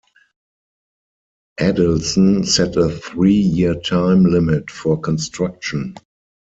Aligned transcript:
Adelson 1.59 2.43
set 2.43 2.75
a 2.75 2.89
three-year 2.89 3.75
time 3.81 4.23
limit 4.23 4.71
for 4.71 4.99
construction. 4.99 5.93